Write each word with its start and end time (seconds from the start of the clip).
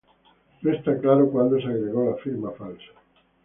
No 0.63 0.71
está 0.73 0.97
claro 0.99 1.29
cuándo 1.29 1.57
se 1.59 1.67
agregó 1.67 2.09
la 2.09 2.17
firma 2.23 2.49
falsa. 2.53 2.89